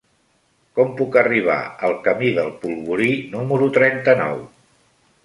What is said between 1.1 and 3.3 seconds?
arribar al camí del Polvorí